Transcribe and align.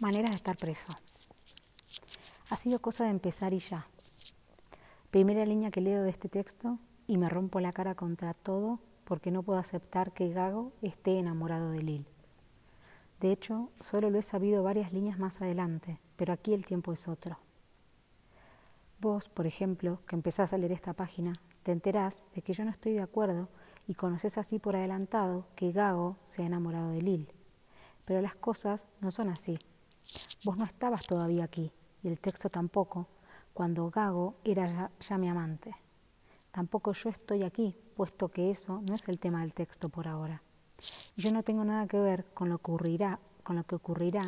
Maneras 0.00 0.30
de 0.30 0.36
estar 0.36 0.56
preso. 0.56 0.92
Ha 2.50 2.56
sido 2.56 2.78
cosa 2.78 3.02
de 3.02 3.10
empezar 3.10 3.52
y 3.52 3.58
ya. 3.58 3.88
Primera 5.10 5.44
línea 5.44 5.72
que 5.72 5.80
leo 5.80 6.04
de 6.04 6.10
este 6.10 6.28
texto 6.28 6.78
y 7.08 7.18
me 7.18 7.28
rompo 7.28 7.58
la 7.58 7.72
cara 7.72 7.96
contra 7.96 8.32
todo 8.32 8.78
porque 9.04 9.32
no 9.32 9.42
puedo 9.42 9.58
aceptar 9.58 10.12
que 10.12 10.28
Gago 10.28 10.72
esté 10.82 11.18
enamorado 11.18 11.70
de 11.72 11.82
Lil. 11.82 12.06
De 13.18 13.32
hecho, 13.32 13.70
solo 13.80 14.08
lo 14.10 14.20
he 14.20 14.22
sabido 14.22 14.62
varias 14.62 14.92
líneas 14.92 15.18
más 15.18 15.42
adelante, 15.42 15.98
pero 16.16 16.32
aquí 16.32 16.54
el 16.54 16.64
tiempo 16.64 16.92
es 16.92 17.08
otro. 17.08 17.36
Vos, 19.00 19.28
por 19.28 19.48
ejemplo, 19.48 20.00
que 20.06 20.14
empezás 20.14 20.52
a 20.52 20.58
leer 20.58 20.70
esta 20.70 20.92
página, 20.92 21.32
te 21.64 21.72
enterás 21.72 22.24
de 22.36 22.42
que 22.42 22.52
yo 22.52 22.64
no 22.64 22.70
estoy 22.70 22.92
de 22.92 23.02
acuerdo 23.02 23.48
y 23.88 23.94
conoces 23.94 24.38
así 24.38 24.60
por 24.60 24.76
adelantado 24.76 25.48
que 25.56 25.72
Gago 25.72 26.16
se 26.24 26.42
ha 26.42 26.46
enamorado 26.46 26.90
de 26.90 27.02
Lil. 27.02 27.32
Pero 28.04 28.22
las 28.22 28.36
cosas 28.36 28.86
no 29.00 29.10
son 29.10 29.28
así. 29.28 29.58
Vos 30.44 30.56
no 30.56 30.64
estabas 30.64 31.06
todavía 31.06 31.44
aquí, 31.44 31.72
y 32.02 32.08
el 32.08 32.20
texto 32.20 32.48
tampoco, 32.48 33.08
cuando 33.52 33.90
Gago 33.90 34.36
era 34.44 34.92
ya, 35.00 35.18
mi 35.18 35.28
amante. 35.28 35.74
Tampoco 36.52 36.92
yo 36.92 37.10
estoy 37.10 37.42
aquí, 37.42 37.76
puesto 37.96 38.28
que 38.28 38.52
eso 38.52 38.80
no 38.88 38.94
es 38.94 39.08
el 39.08 39.18
tema 39.18 39.40
del 39.40 39.52
texto 39.52 39.88
por 39.88 40.06
ahora. 40.06 40.40
Yo 41.16 41.32
no 41.32 41.42
tengo 41.42 41.64
nada 41.64 41.88
que 41.88 41.98
ver 41.98 42.24
con 42.34 42.48
lo 42.48 42.58
que 42.58 42.70
ocurrirá, 42.70 43.18
con 43.42 43.56
lo 43.56 43.64
que 43.64 43.74
ocurrirá 43.74 44.22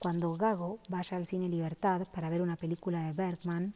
cuando 0.00 0.34
Gago 0.34 0.80
vaya 0.88 1.16
al 1.16 1.26
cine 1.26 1.48
Libertad 1.48 2.08
para 2.12 2.28
ver 2.28 2.42
una 2.42 2.56
película 2.56 3.04
de 3.04 3.12
Bergman 3.12 3.72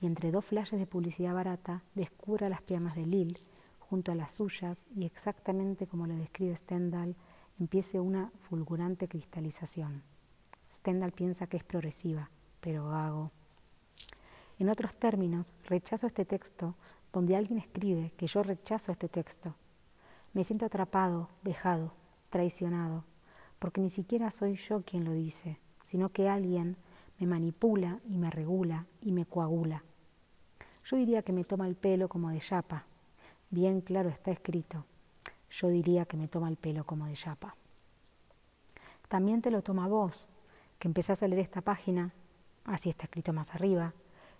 y 0.00 0.06
entre 0.06 0.32
dos 0.32 0.46
flashes 0.46 0.80
de 0.80 0.86
publicidad 0.86 1.32
barata 1.32 1.84
descubra 1.94 2.48
las 2.48 2.62
piernas 2.62 2.96
de 2.96 3.06
Lil 3.06 3.38
junto 3.78 4.10
a 4.10 4.16
las 4.16 4.34
suyas 4.34 4.84
y 4.96 5.04
exactamente 5.04 5.86
como 5.86 6.08
lo 6.08 6.16
describe 6.16 6.56
Stendhal 6.56 7.14
empiece 7.60 8.00
una 8.00 8.32
fulgurante 8.48 9.06
cristalización. 9.06 10.09
Stendhal 10.72 11.12
piensa 11.12 11.46
que 11.46 11.56
es 11.56 11.64
progresiva, 11.64 12.30
pero 12.60 12.88
Gago. 12.88 13.30
En 14.58 14.68
otros 14.68 14.94
términos, 14.94 15.54
rechazo 15.64 16.06
este 16.06 16.24
texto 16.24 16.74
donde 17.12 17.36
alguien 17.36 17.58
escribe 17.58 18.12
que 18.16 18.26
yo 18.26 18.42
rechazo 18.42 18.92
este 18.92 19.08
texto. 19.08 19.54
Me 20.32 20.44
siento 20.44 20.66
atrapado, 20.66 21.28
dejado, 21.42 21.92
traicionado, 22.28 23.04
porque 23.58 23.80
ni 23.80 23.90
siquiera 23.90 24.30
soy 24.30 24.54
yo 24.54 24.82
quien 24.82 25.04
lo 25.04 25.12
dice, 25.12 25.58
sino 25.82 26.10
que 26.10 26.28
alguien 26.28 26.76
me 27.18 27.26
manipula 27.26 28.00
y 28.08 28.16
me 28.16 28.30
regula 28.30 28.86
y 29.00 29.12
me 29.12 29.26
coagula. 29.26 29.82
Yo 30.84 30.96
diría 30.96 31.22
que 31.22 31.32
me 31.32 31.44
toma 31.44 31.66
el 31.68 31.74
pelo 31.74 32.08
como 32.08 32.30
de 32.30 32.40
yapa. 32.40 32.84
Bien 33.50 33.80
claro 33.80 34.08
está 34.08 34.30
escrito. 34.30 34.84
Yo 35.50 35.68
diría 35.68 36.04
que 36.04 36.16
me 36.16 36.28
toma 36.28 36.48
el 36.48 36.56
pelo 36.56 36.84
como 36.84 37.06
de 37.06 37.14
yapa. 37.14 37.56
También 39.08 39.42
te 39.42 39.50
lo 39.50 39.62
toma 39.62 39.88
vos, 39.88 40.28
que 40.80 40.88
empezás 40.88 41.22
a 41.22 41.28
leer 41.28 41.42
esta 41.42 41.60
página, 41.60 42.12
así 42.64 42.88
está 42.88 43.04
escrito 43.04 43.32
más 43.32 43.54
arriba, 43.54 43.92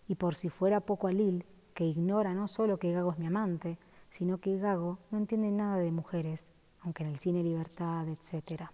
y 0.08 0.16
por 0.16 0.34
si 0.34 0.48
fuera 0.48 0.80
poco 0.80 1.06
a 1.06 1.12
Lil, 1.12 1.44
que 1.74 1.84
ignora 1.84 2.34
no 2.34 2.48
solo 2.48 2.78
que 2.78 2.92
Gago 2.92 3.12
es 3.12 3.18
mi 3.18 3.26
amante, 3.26 3.78
sino 4.08 4.38
que 4.38 4.58
Gago 4.58 4.98
no 5.10 5.18
entiende 5.18 5.50
nada 5.50 5.76
de 5.76 5.92
mujeres, 5.92 6.54
aunque 6.80 7.04
en 7.04 7.10
el 7.10 7.18
cine 7.18 7.44
libertad, 7.44 8.08
etc. 8.08 8.70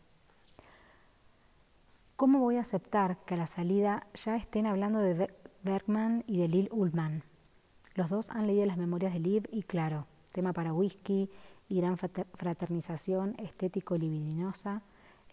¿Cómo 2.14 2.39
voy 2.39 2.56
a 2.56 2.61
aceptar 2.61 3.19
que 3.27 3.34
a 3.34 3.36
la 3.36 3.48
salida 3.48 4.06
ya 4.14 4.36
estén 4.36 4.67
hablando 4.67 5.01
de 5.01 5.34
Bergman 5.62 6.23
y 6.28 6.39
de 6.39 6.48
Lil 6.48 6.69
Ullman? 6.70 7.25
Los 7.95 8.11
dos 8.11 8.30
han 8.30 8.47
leído 8.47 8.64
las 8.64 8.78
memorias 8.78 9.12
de 9.12 9.19
Liv 9.19 9.48
y 9.51 9.64
claro, 9.64 10.06
tema 10.30 10.53
para 10.53 10.73
whisky 10.73 11.28
y 11.69 11.80
gran 11.80 11.98
fraternización 11.98 13.34
estético-libidinosa, 13.39 14.83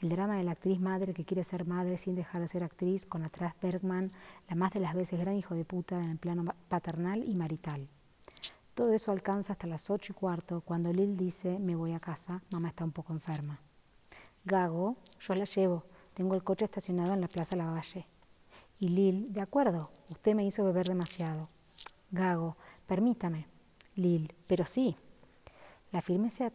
el 0.03 0.09
drama 0.09 0.35
de 0.35 0.43
la 0.43 0.51
actriz 0.51 0.81
madre 0.81 1.13
que 1.13 1.23
quiere 1.23 1.45
ser 1.45 1.65
madre 1.65 1.97
sin 1.97 2.15
dejar 2.15 2.41
de 2.41 2.49
ser 2.49 2.61
actriz, 2.61 3.05
con 3.05 3.23
atrás 3.23 3.53
Bergman, 3.61 4.11
la 4.49 4.55
más 4.55 4.73
de 4.73 4.81
las 4.81 4.93
veces 4.93 5.17
gran 5.17 5.37
hijo 5.37 5.55
de 5.55 5.63
puta 5.63 5.97
en 5.97 6.11
el 6.11 6.17
plano 6.17 6.53
paternal 6.67 7.23
y 7.23 7.35
marital. 7.35 7.87
Todo 8.75 8.91
eso 8.91 9.13
alcanza 9.13 9.53
hasta 9.53 9.65
las 9.65 9.89
ocho 9.89 10.11
y 10.11 10.15
cuarto, 10.15 10.59
cuando 10.59 10.91
Lil 10.91 11.15
dice, 11.15 11.57
me 11.57 11.75
voy 11.75 11.93
a 11.93 12.01
casa, 12.01 12.41
mamá 12.51 12.69
está 12.69 12.83
un 12.83 12.91
poco 12.91 13.13
enferma. 13.13 13.61
Gago, 14.43 14.97
yo 15.21 15.35
la 15.35 15.45
llevo, 15.45 15.85
tengo 16.13 16.35
el 16.35 16.43
coche 16.43 16.65
estacionado 16.65 17.13
en 17.13 17.21
la 17.21 17.29
Plaza 17.29 17.55
Lavalle. 17.55 18.05
Y 18.79 18.89
Lil, 18.89 19.31
de 19.31 19.39
acuerdo, 19.39 19.89
usted 20.09 20.35
me 20.35 20.45
hizo 20.45 20.65
beber 20.65 20.85
demasiado. 20.85 21.47
Gago, 22.11 22.57
permítame. 22.87 23.47
Lil, 23.95 24.33
pero 24.47 24.65
sí. 24.65 24.97
La 25.93 26.01
firmeza 26.01 26.51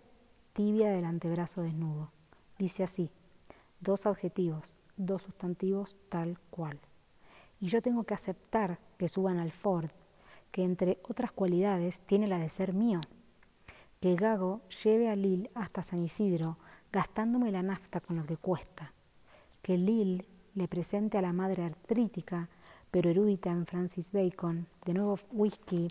tibia 0.52 0.90
del 0.90 1.06
antebrazo 1.06 1.62
desnudo. 1.62 2.10
Dice 2.58 2.82
así, 2.82 3.10
dos 3.80 4.06
adjetivos, 4.06 4.78
dos 4.96 5.22
sustantivos 5.22 5.96
tal 6.08 6.38
cual. 6.50 6.78
Y 7.60 7.68
yo 7.68 7.82
tengo 7.82 8.04
que 8.04 8.14
aceptar 8.14 8.78
que 8.98 9.08
suban 9.08 9.38
al 9.38 9.52
Ford, 9.52 9.90
que 10.50 10.62
entre 10.62 10.98
otras 11.08 11.32
cualidades 11.32 12.00
tiene 12.00 12.26
la 12.26 12.38
de 12.38 12.48
ser 12.48 12.72
mío. 12.72 13.00
Que 14.00 14.14
Gago 14.14 14.60
lleve 14.84 15.08
a 15.08 15.16
Lil 15.16 15.50
hasta 15.54 15.82
San 15.82 16.02
Isidro, 16.02 16.58
gastándome 16.92 17.50
la 17.50 17.62
nafta 17.62 18.00
con 18.00 18.16
lo 18.16 18.24
que 18.24 18.36
cuesta. 18.36 18.92
Que 19.62 19.76
Lil 19.76 20.26
le 20.54 20.68
presente 20.68 21.18
a 21.18 21.22
la 21.22 21.32
madre 21.32 21.64
artrítica, 21.64 22.48
pero 22.90 23.10
erudita 23.10 23.50
en 23.50 23.66
Francis 23.66 24.12
Bacon, 24.12 24.66
de 24.84 24.94
nuevo 24.94 25.18
whisky, 25.32 25.88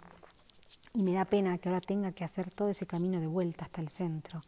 y 0.94 1.04
me 1.04 1.14
da 1.14 1.26
pena 1.26 1.58
que 1.58 1.70
ahora 1.70 1.82
tenga 1.82 2.12
que 2.12 2.24
hacer 2.24 2.52
todo 2.52 2.70
ese 2.70 2.88
camino 2.88 3.20
de 3.20 3.28
vuelta 3.28 3.66
hasta 3.66 3.82
el 3.82 3.90
centro. 3.90 4.42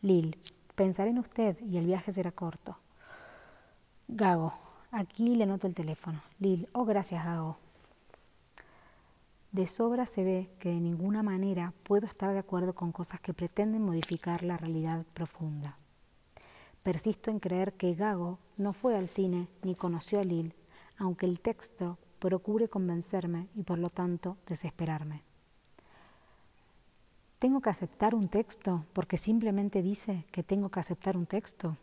Lil, 0.00 0.36
Pensaré 0.74 1.10
en 1.10 1.18
usted 1.18 1.58
y 1.60 1.76
el 1.76 1.86
viaje 1.86 2.12
será 2.12 2.32
corto. 2.32 2.78
Gago, 4.08 4.54
aquí 4.90 5.34
le 5.34 5.46
noto 5.46 5.66
el 5.66 5.74
teléfono. 5.74 6.22
Lil, 6.38 6.68
oh 6.72 6.84
gracias 6.84 7.24
Gago. 7.24 7.58
De 9.52 9.66
sobra 9.66 10.06
se 10.06 10.24
ve 10.24 10.50
que 10.58 10.70
de 10.70 10.80
ninguna 10.80 11.22
manera 11.22 11.74
puedo 11.82 12.06
estar 12.06 12.32
de 12.32 12.38
acuerdo 12.38 12.74
con 12.74 12.90
cosas 12.90 13.20
que 13.20 13.34
pretenden 13.34 13.82
modificar 13.82 14.42
la 14.42 14.56
realidad 14.56 15.04
profunda. 15.12 15.76
Persisto 16.82 17.30
en 17.30 17.38
creer 17.38 17.74
que 17.74 17.94
Gago 17.94 18.38
no 18.56 18.72
fue 18.72 18.96
al 18.96 19.08
cine 19.08 19.48
ni 19.62 19.74
conoció 19.74 20.20
a 20.20 20.24
Lil, 20.24 20.54
aunque 20.96 21.26
el 21.26 21.40
texto 21.40 21.98
procure 22.18 22.68
convencerme 22.68 23.48
y 23.54 23.62
por 23.62 23.78
lo 23.78 23.90
tanto 23.90 24.38
desesperarme. 24.46 25.22
¿Tengo 27.42 27.60
que 27.60 27.70
aceptar 27.70 28.14
un 28.14 28.28
texto 28.28 28.86
porque 28.92 29.16
simplemente 29.16 29.82
dice 29.82 30.26
que 30.30 30.44
tengo 30.44 30.68
que 30.68 30.78
aceptar 30.78 31.16
un 31.16 31.26
texto? 31.26 31.76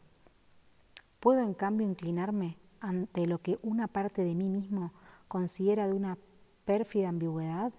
¿Puedo 1.19 1.41
en 1.41 1.53
cambio 1.53 1.85
inclinarme 1.85 2.55
ante 2.79 3.25
lo 3.25 3.41
que 3.41 3.57
una 3.61 3.89
parte 3.89 4.23
de 4.23 4.35
mí 4.35 4.47
mismo 4.47 4.93
considera 5.27 5.85
de 5.85 5.95
una 5.95 6.17
pérfida 6.63 7.09
ambigüedad? 7.09 7.73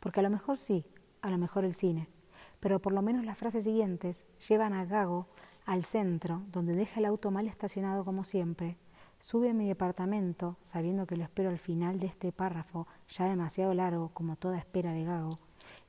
Porque 0.00 0.20
a 0.20 0.22
lo 0.22 0.28
mejor 0.28 0.58
sí, 0.58 0.84
a 1.22 1.30
lo 1.30 1.38
mejor 1.38 1.64
el 1.64 1.72
cine, 1.72 2.10
pero 2.60 2.78
por 2.78 2.92
lo 2.92 3.00
menos 3.00 3.24
las 3.24 3.38
frases 3.38 3.64
siguientes 3.64 4.26
llevan 4.46 4.74
a 4.74 4.84
Gago 4.84 5.26
al 5.64 5.82
centro, 5.82 6.42
donde 6.52 6.76
deja 6.76 7.00
el 7.00 7.06
auto 7.06 7.30
mal 7.30 7.48
estacionado 7.48 8.04
como 8.04 8.24
siempre, 8.24 8.76
sube 9.18 9.48
a 9.48 9.54
mi 9.54 9.66
departamento, 9.66 10.58
sabiendo 10.60 11.06
que 11.06 11.16
lo 11.16 11.24
espero 11.24 11.48
al 11.48 11.58
final 11.58 12.00
de 12.00 12.06
este 12.06 12.32
párrafo, 12.32 12.86
ya 13.08 13.24
demasiado 13.24 13.72
largo 13.72 14.10
como 14.10 14.36
toda 14.36 14.58
espera 14.58 14.92
de 14.92 15.04
Gago, 15.04 15.30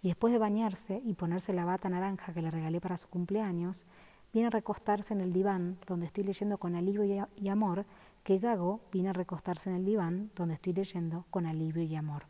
y 0.05 0.09
después 0.09 0.31
de 0.31 0.37
bañarse 0.37 1.01
y 1.03 1.15
ponerse 1.15 1.51
la 1.51 1.65
bata 1.65 1.89
naranja 1.89 2.31
que 2.31 2.43
le 2.43 2.51
regalé 2.51 2.79
para 2.79 2.95
su 2.95 3.07
cumpleaños, 3.07 3.87
viene 4.31 4.49
a 4.49 4.51
recostarse 4.51 5.15
en 5.15 5.19
el 5.19 5.33
diván 5.33 5.79
donde 5.87 6.05
estoy 6.05 6.23
leyendo 6.23 6.59
con 6.59 6.75
alivio 6.75 7.27
y 7.35 7.49
amor, 7.49 7.87
que 8.23 8.37
Gago 8.37 8.81
viene 8.91 9.09
a 9.09 9.13
recostarse 9.13 9.71
en 9.71 9.77
el 9.77 9.83
diván 9.83 10.29
donde 10.35 10.53
estoy 10.53 10.73
leyendo 10.73 11.25
con 11.31 11.47
alivio 11.47 11.81
y 11.81 11.95
amor. 11.95 12.27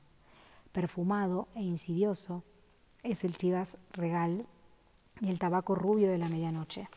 Perfumado 0.71 1.49
e 1.53 1.63
insidioso 1.63 2.43
es 3.03 3.25
el 3.25 3.35
chivas 3.35 3.77
regal 3.91 4.47
y 5.19 5.29
el 5.29 5.37
tabaco 5.37 5.75
rubio 5.75 6.09
de 6.09 6.17
la 6.17 6.29
medianoche. 6.29 6.87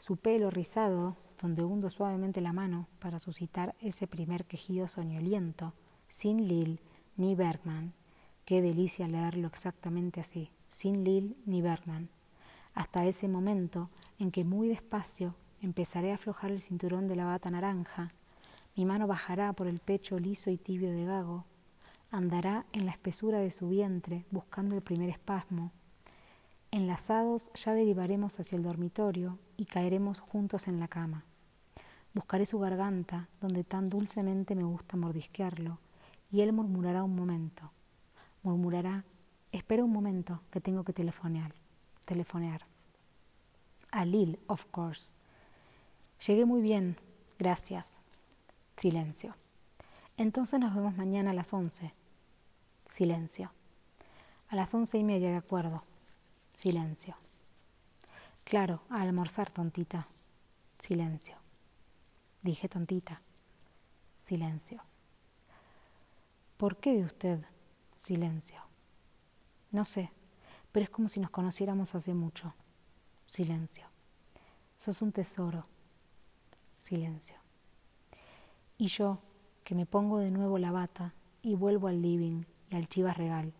Su 0.00 0.16
pelo 0.16 0.50
rizado, 0.50 1.14
donde 1.40 1.62
hundo 1.62 1.88
suavemente 1.88 2.40
la 2.40 2.52
mano 2.52 2.88
para 2.98 3.20
suscitar 3.20 3.76
ese 3.80 4.08
primer 4.08 4.44
quejido 4.44 4.88
soñoliento, 4.88 5.72
sin 6.08 6.48
Lil 6.48 6.80
ni 7.16 7.36
Bergman, 7.36 7.94
Qué 8.48 8.62
delicia 8.62 9.06
leerlo 9.06 9.46
exactamente 9.46 10.20
así, 10.20 10.50
sin 10.68 11.04
Lil 11.04 11.36
ni 11.44 11.60
Bergman, 11.60 12.08
hasta 12.72 13.04
ese 13.04 13.28
momento 13.28 13.90
en 14.18 14.30
que 14.30 14.42
muy 14.42 14.68
despacio 14.68 15.34
empezaré 15.60 16.12
a 16.12 16.14
aflojar 16.14 16.50
el 16.50 16.62
cinturón 16.62 17.08
de 17.08 17.16
la 17.16 17.26
bata 17.26 17.50
naranja, 17.50 18.14
mi 18.74 18.86
mano 18.86 19.06
bajará 19.06 19.52
por 19.52 19.66
el 19.66 19.80
pecho 19.80 20.18
liso 20.18 20.48
y 20.48 20.56
tibio 20.56 20.90
de 20.90 21.04
Gago, 21.04 21.44
andará 22.10 22.64
en 22.72 22.86
la 22.86 22.92
espesura 22.92 23.38
de 23.38 23.50
su 23.50 23.68
vientre 23.68 24.24
buscando 24.30 24.76
el 24.76 24.80
primer 24.80 25.10
espasmo. 25.10 25.70
Enlazados 26.70 27.50
ya 27.52 27.74
derivaremos 27.74 28.40
hacia 28.40 28.56
el 28.56 28.62
dormitorio 28.62 29.38
y 29.58 29.66
caeremos 29.66 30.20
juntos 30.20 30.68
en 30.68 30.80
la 30.80 30.88
cama. 30.88 31.26
Buscaré 32.14 32.46
su 32.46 32.58
garganta, 32.58 33.28
donde 33.42 33.62
tan 33.62 33.90
dulcemente 33.90 34.54
me 34.54 34.64
gusta 34.64 34.96
mordisquearlo, 34.96 35.80
y 36.30 36.40
él 36.40 36.54
murmurará 36.54 37.04
un 37.04 37.14
momento 37.14 37.72
murmurará, 38.42 39.04
espera 39.52 39.84
un 39.84 39.92
momento 39.92 40.40
que 40.50 40.60
tengo 40.60 40.84
que 40.84 40.92
telefonear. 40.92 41.54
telefonear. 42.04 42.62
A 43.90 44.04
Lil, 44.04 44.38
of 44.46 44.64
course. 44.70 45.12
Llegué 46.26 46.44
muy 46.44 46.62
bien, 46.62 46.96
gracias. 47.38 47.98
Silencio. 48.76 49.34
Entonces 50.16 50.58
nos 50.58 50.74
vemos 50.74 50.96
mañana 50.96 51.30
a 51.30 51.34
las 51.34 51.52
once. 51.52 51.92
Silencio. 52.86 53.52
A 54.48 54.56
las 54.56 54.72
once 54.74 54.98
y 54.98 55.04
media, 55.04 55.30
de 55.30 55.36
acuerdo. 55.36 55.84
Silencio. 56.54 57.14
Claro, 58.44 58.80
a 58.88 59.02
almorzar, 59.02 59.50
tontita. 59.50 60.08
Silencio. 60.78 61.36
Dije 62.42 62.68
tontita. 62.68 63.20
Silencio. 64.22 64.82
¿Por 66.56 66.78
qué 66.78 66.94
de 66.94 67.04
usted? 67.04 67.44
Silencio. 67.98 68.60
No 69.72 69.84
sé, 69.84 70.12
pero 70.70 70.84
es 70.84 70.88
como 70.88 71.08
si 71.08 71.18
nos 71.18 71.30
conociéramos 71.30 71.96
hace 71.96 72.14
mucho. 72.14 72.54
Silencio. 73.26 73.86
Sos 74.76 75.02
un 75.02 75.10
tesoro. 75.10 75.66
Silencio. 76.76 77.36
Y 78.78 78.86
yo, 78.86 79.18
que 79.64 79.74
me 79.74 79.84
pongo 79.84 80.18
de 80.18 80.30
nuevo 80.30 80.58
la 80.58 80.70
bata 80.70 81.12
y 81.42 81.56
vuelvo 81.56 81.88
al 81.88 82.00
living 82.00 82.44
y 82.70 82.76
al 82.76 82.88
chivas 82.88 83.16
regal. 83.16 83.52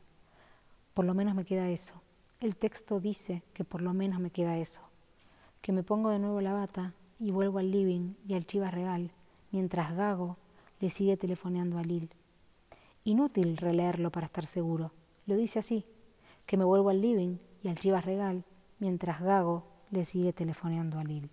Por 0.95 1.05
lo 1.05 1.15
menos 1.15 1.35
me 1.35 1.45
queda 1.45 1.69
eso. 1.69 2.01
El 2.39 2.57
texto 2.57 3.01
dice 3.01 3.43
que 3.55 3.65
por 3.65 3.83
lo 3.83 3.93
menos 3.93 4.21
me 4.21 4.31
queda 4.31 4.57
eso. 4.57 4.83
Que 5.61 5.73
me 5.73 5.83
pongo 5.83 6.11
de 6.11 6.21
nuevo 6.21 6.41
la 6.41 6.53
bata 6.53 6.95
y 7.19 7.33
vuelvo 7.33 7.59
al 7.59 7.73
living 7.73 8.15
y 8.25 8.35
al 8.35 8.47
chivas 8.47 8.73
regal, 8.73 9.11
mientras 9.51 9.97
Gago 9.97 10.37
le 10.79 10.91
sigue 10.91 11.17
telefoneando 11.17 11.77
a 11.79 11.83
Lil. 11.83 12.09
Inútil 13.09 13.57
releerlo 13.57 14.13
para 14.13 14.27
estar 14.27 14.45
seguro. 14.45 14.93
Lo 15.25 15.35
dice 15.35 15.59
así, 15.59 15.87
que 16.45 16.59
me 16.59 16.65
vuelvo 16.67 16.91
al 16.91 17.01
living 17.01 17.39
y 17.63 17.69
al 17.69 17.79
chivas 17.79 18.05
regal, 18.05 18.45
mientras 18.81 19.23
Gago 19.23 19.65
le 19.91 20.05
sigue 20.05 20.35
telefoneando 20.35 20.99
a 20.99 21.05
Lil. 21.05 21.31